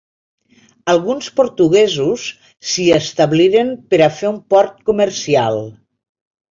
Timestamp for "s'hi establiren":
2.71-3.73